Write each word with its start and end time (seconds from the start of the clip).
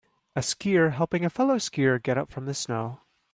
a 0.35 0.39
skier 0.39 0.93
helping 0.93 1.23
a 1.23 1.29
fellow 1.29 1.57
skier 1.57 2.01
get 2.01 2.17
up 2.17 2.31
from 2.31 2.47
the 2.47 2.55
snow 2.55 3.01